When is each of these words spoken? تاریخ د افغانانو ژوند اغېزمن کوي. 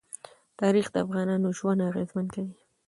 تاریخ 0.61 0.85
د 0.91 0.95
افغانانو 1.05 1.55
ژوند 1.57 1.85
اغېزمن 1.89 2.25
کوي. 2.35 2.55